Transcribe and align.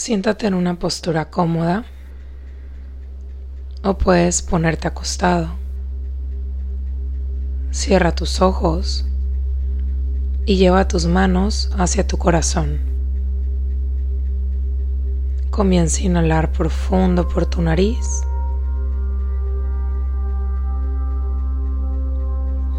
Siéntate 0.00 0.46
en 0.46 0.54
una 0.54 0.78
postura 0.78 1.26
cómoda 1.28 1.84
o 3.84 3.98
puedes 3.98 4.40
ponerte 4.40 4.88
acostado. 4.88 5.50
Cierra 7.70 8.14
tus 8.14 8.40
ojos 8.40 9.06
y 10.46 10.56
lleva 10.56 10.88
tus 10.88 11.04
manos 11.04 11.70
hacia 11.76 12.06
tu 12.06 12.16
corazón. 12.16 12.80
Comienza 15.50 16.00
a 16.00 16.04
inhalar 16.04 16.50
profundo 16.50 17.28
por 17.28 17.44
tu 17.44 17.60
nariz 17.60 18.22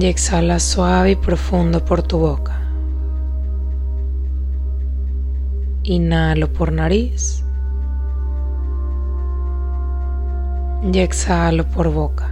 y 0.00 0.06
exhala 0.06 0.58
suave 0.58 1.10
y 1.10 1.16
profundo 1.16 1.84
por 1.84 2.02
tu 2.02 2.16
boca. 2.16 2.61
Inhalo 5.84 6.52
por 6.52 6.70
nariz 6.70 7.44
y 10.82 10.98
exhalo 10.98 11.64
por 11.64 11.92
boca. 11.92 12.30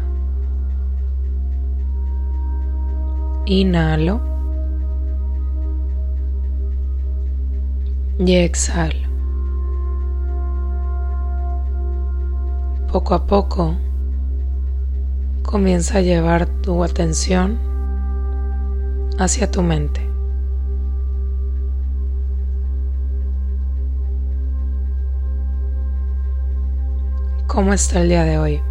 Inhalo 3.47 4.21
y 8.19 8.35
exhalo. 8.35 9.09
Poco 12.93 13.15
a 13.15 13.27
poco 13.27 13.75
comienza 15.43 15.99
a 15.99 16.03
llevar 16.03 16.47
tu 16.47 16.85
atención 16.85 17.59
hacia 19.19 19.51
tu 19.51 19.63
mente. 19.63 20.10
¿Cómo 27.61 27.75
está 27.75 28.01
el 28.01 28.09
día 28.09 28.25
de 28.25 28.39
hoy? 28.39 28.63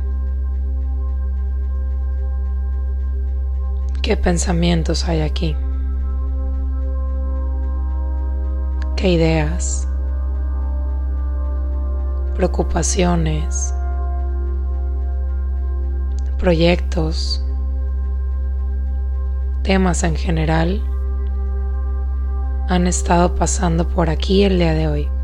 ¿Qué 4.02 4.18
pensamientos 4.18 5.08
hay 5.08 5.22
aquí? 5.22 5.56
¿Qué 8.96 9.10
ideas? 9.10 9.88
Preocupaciones? 12.34 13.76
Proyectos? 16.40 17.46
Temas 19.62 20.04
en 20.04 20.16
general 20.16 20.82
han 22.68 22.88
estado 22.88 23.36
pasando 23.36 23.88
por 23.88 24.10
aquí 24.10 24.46
el 24.46 24.58
día 24.58 24.74
de 24.74 24.88
hoy. 24.88 25.19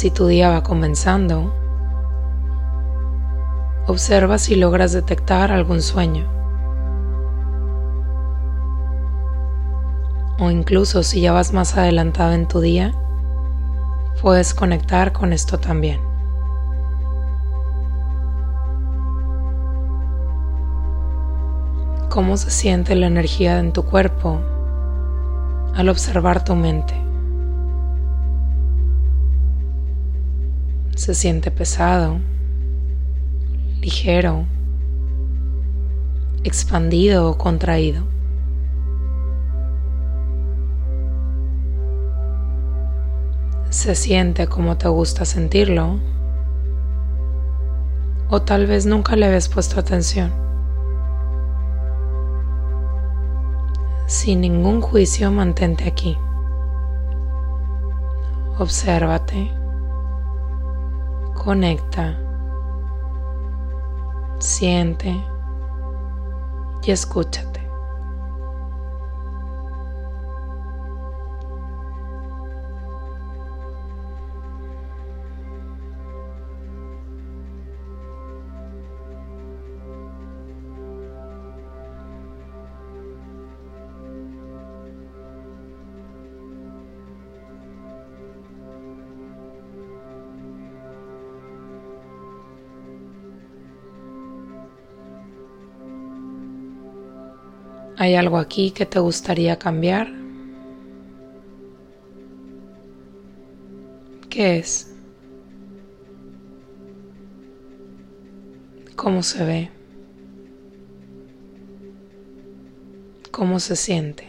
Si 0.00 0.10
tu 0.10 0.28
día 0.28 0.48
va 0.48 0.62
comenzando, 0.62 1.52
observa 3.86 4.38
si 4.38 4.56
logras 4.56 4.92
detectar 4.92 5.52
algún 5.52 5.82
sueño. 5.82 6.26
O 10.38 10.50
incluso 10.50 11.02
si 11.02 11.20
ya 11.20 11.32
vas 11.32 11.52
más 11.52 11.76
adelantado 11.76 12.32
en 12.32 12.48
tu 12.48 12.60
día, 12.62 12.94
puedes 14.22 14.54
conectar 14.54 15.12
con 15.12 15.34
esto 15.34 15.58
también. 15.58 16.00
¿Cómo 22.08 22.38
se 22.38 22.50
siente 22.50 22.94
la 22.94 23.06
energía 23.06 23.58
en 23.58 23.74
tu 23.74 23.82
cuerpo 23.82 24.40
al 25.74 25.90
observar 25.90 26.42
tu 26.42 26.54
mente? 26.54 27.09
Se 31.00 31.14
siente 31.14 31.50
pesado, 31.50 32.18
ligero, 33.80 34.44
expandido 36.44 37.30
o 37.30 37.38
contraído. 37.38 38.04
Se 43.70 43.94
siente 43.94 44.46
como 44.46 44.76
te 44.76 44.88
gusta 44.88 45.24
sentirlo 45.24 45.98
o 48.28 48.42
tal 48.42 48.66
vez 48.66 48.84
nunca 48.84 49.16
le 49.16 49.24
habías 49.24 49.48
puesto 49.48 49.80
atención. 49.80 50.30
Sin 54.06 54.42
ningún 54.42 54.82
juicio 54.82 55.30
mantente 55.32 55.88
aquí. 55.88 56.18
Obsérvate 58.58 59.59
conecta, 61.42 62.18
siente 64.38 65.16
y 66.82 66.90
escúchate. 66.90 67.59
¿Hay 98.00 98.14
algo 98.14 98.38
aquí 98.38 98.70
que 98.70 98.86
te 98.86 98.98
gustaría 98.98 99.58
cambiar? 99.58 100.10
¿Qué 104.30 104.56
es? 104.56 104.90
¿Cómo 108.96 109.22
se 109.22 109.44
ve? 109.44 109.70
¿Cómo 113.30 113.60
se 113.60 113.76
siente? 113.76 114.24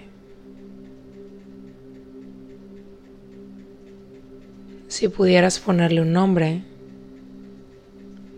Si 4.90 5.08
pudieras 5.08 5.60
ponerle 5.60 6.02
un 6.02 6.12
nombre, 6.12 6.62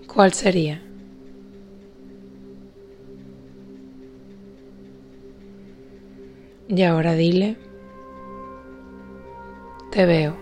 ¿cuál 0.06 0.32
sería? 0.34 0.93
Y 6.76 6.82
ahora 6.82 7.14
dile, 7.14 7.56
te 9.92 10.08
veo, 10.08 10.36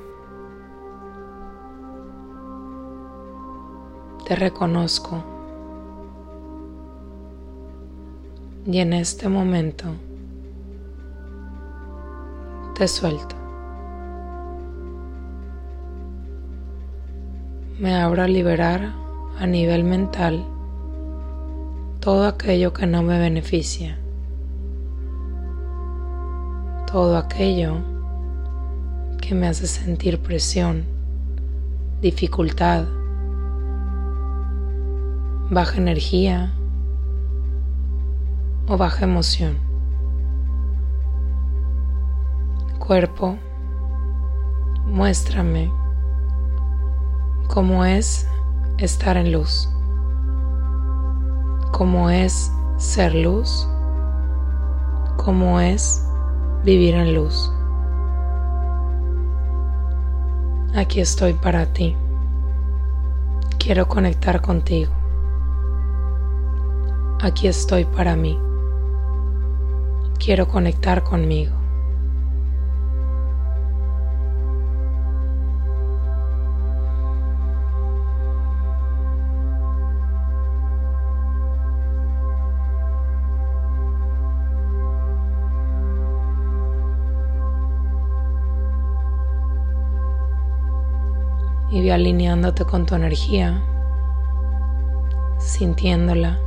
te 4.26 4.38
reconozco. 4.38 5.22
Y 8.66 8.78
en 8.78 8.94
este 8.94 9.28
momento 9.28 9.88
te 12.76 12.88
suelto. 12.88 13.36
Me 17.78 17.94
abro 17.94 18.24
a 18.24 18.28
liberar 18.30 18.94
a 19.38 19.46
nivel 19.46 19.84
mental 19.84 20.46
todo 22.00 22.26
aquello 22.26 22.72
que 22.72 22.88
no 22.88 23.04
me 23.04 23.20
beneficia 23.20 24.01
todo 26.92 27.16
aquello 27.16 27.78
que 29.22 29.34
me 29.34 29.48
hace 29.48 29.66
sentir 29.66 30.22
presión, 30.22 30.84
dificultad, 32.02 32.84
baja 35.50 35.78
energía 35.78 36.52
o 38.68 38.76
baja 38.76 39.06
emoción. 39.06 39.58
Cuerpo, 42.80 43.38
muéstrame 44.86 45.72
cómo 47.48 47.86
es 47.86 48.28
estar 48.80 49.16
en 49.16 49.32
luz, 49.32 49.70
cómo 51.72 52.10
es 52.10 52.52
ser 52.76 53.16
luz, 53.16 53.66
cómo 55.16 55.62
es 55.62 56.06
vivir 56.64 56.96
en 56.96 57.16
luz. 57.16 57.52
Aquí 60.76 61.02
estoy 61.02 61.34
para 61.34 61.66
ti. 61.74 61.96
Quiero 63.58 63.88
conectar 63.88 64.42
contigo. 64.42 64.94
Aquí 67.22 67.48
estoy 67.48 67.86
para 67.86 68.16
mí. 68.16 68.40
quiero 70.24 70.48
conectar 70.48 71.04
conmigo. 71.04 71.61
Y 91.72 91.82
ve 91.82 91.94
alineándote 91.94 92.66
con 92.66 92.86
tu 92.86 92.96
energía, 92.96 93.64
sintiéndola. 95.40 96.38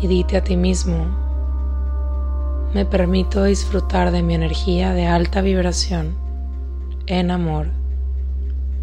Y 0.00 0.08
dite 0.08 0.36
a 0.36 0.42
ti 0.42 0.56
mismo, 0.56 1.06
me 2.74 2.84
permito 2.84 3.44
disfrutar 3.44 4.10
de 4.10 4.24
mi 4.24 4.34
energía 4.34 4.92
de 4.92 5.06
alta 5.06 5.40
vibración, 5.40 6.16
en 7.06 7.30
amor, 7.30 7.68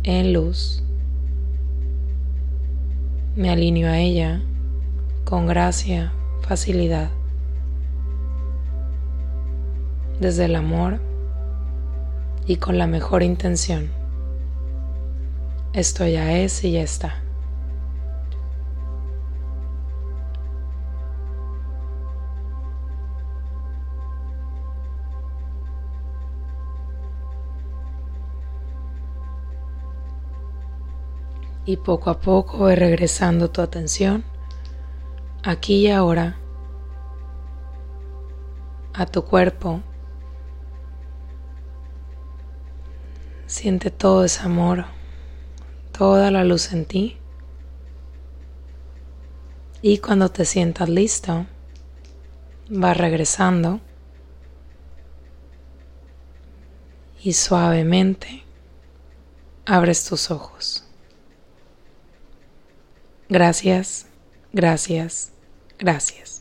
en 0.04 0.32
luz. 0.32 0.82
Me 3.36 3.50
alineo 3.50 3.90
a 3.90 3.98
ella 3.98 4.42
con 5.26 5.48
gracia, 5.48 6.14
facilidad. 6.42 7.10
Desde 10.22 10.46
el 10.46 10.56
amor 10.56 11.09
y 12.50 12.58
con 12.58 12.80
la 12.80 12.88
mejor 12.88 13.22
intención. 13.22 13.92
Esto 15.72 16.08
ya 16.08 16.32
es 16.32 16.64
y 16.64 16.72
ya 16.72 16.82
está. 16.82 17.22
Y 31.66 31.78
poco 31.78 32.10
a 32.10 32.20
poco 32.20 32.58
voy 32.58 32.74
regresando 32.74 33.52
tu 33.52 33.62
atención 33.62 34.24
aquí 35.44 35.86
y 35.86 35.92
ahora 35.92 36.40
a 38.96 39.06
tu 39.06 39.24
cuerpo 39.24 39.84
Siente 43.50 43.90
todo 43.90 44.26
ese 44.26 44.44
amor, 44.44 44.86
toda 45.92 46.30
la 46.30 46.44
luz 46.44 46.72
en 46.72 46.86
ti. 46.86 47.18
Y 49.82 49.98
cuando 49.98 50.30
te 50.30 50.46
sientas 50.46 50.88
listo, 50.88 51.48
vas 52.70 52.96
regresando 52.96 53.82
y 57.24 57.34
suavemente 57.34 58.44
abres 59.66 60.06
tus 60.06 60.30
ojos. 60.30 60.84
Gracias, 63.30 64.06
gracias, 64.54 65.32
gracias. 65.80 66.39